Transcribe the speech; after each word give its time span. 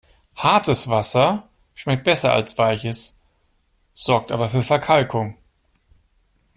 Hartes 0.35 0.89
Wasser 0.89 1.47
schmeckt 1.75 2.05
besser 2.05 2.33
als 2.33 2.57
weiches, 2.57 3.21
sorgt 3.93 4.31
aber 4.31 4.49
für 4.49 4.63
Verkalkung. 4.63 5.37